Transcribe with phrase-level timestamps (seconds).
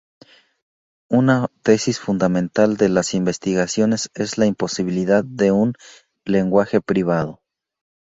[1.11, 5.73] Una tesis fundamental de las "Investigaciones" es la imposibilidad de un
[6.25, 7.43] "lenguaje privado".